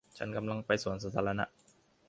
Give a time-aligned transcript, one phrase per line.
[0.17, 1.45] ฉันกำลังไปสวนสาธารณะ